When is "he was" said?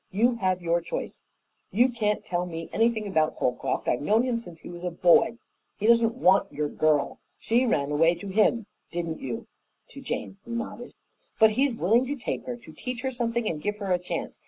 4.61-4.83